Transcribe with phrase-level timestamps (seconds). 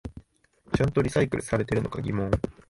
[0.75, 2.31] ちゃんとリサイクルされてるのか疑問